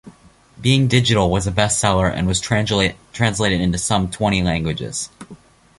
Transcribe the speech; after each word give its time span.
"Being 0.59 0.87
Digital" 0.87 1.29
was 1.29 1.45
a 1.45 1.51
bestseller 1.51 2.11
and 2.11 2.27
was 2.27 2.41
translated 2.41 3.61
into 3.61 3.77
some 3.77 4.09
twenty 4.09 4.41
languages. 4.41 5.11